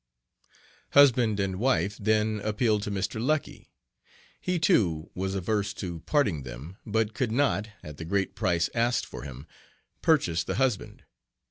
Husband 0.93 1.39
and 1.39 1.57
wife 1.59 1.95
then 1.99 2.41
appealed 2.43 2.81
to 2.81 2.89
Mr. 2.89 3.23
Lucky. 3.23 3.71
He, 4.39 4.57
too, 4.57 5.11
was 5.13 5.35
averse 5.35 5.75
to 5.75 5.99
parting 5.99 6.41
them, 6.41 6.77
but 6.87 7.13
could 7.13 7.31
not, 7.31 7.69
at 7.83 7.97
the 7.97 8.05
great 8.05 8.33
price 8.33 8.67
asked 8.73 9.05
for 9.05 9.21
him, 9.21 9.45
purchase 10.01 10.43
the 10.43 10.55
husband. 10.55 11.03